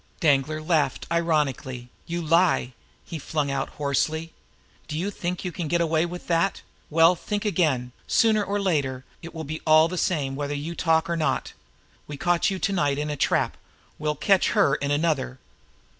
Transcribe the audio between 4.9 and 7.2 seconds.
you think you can get away with that? Well,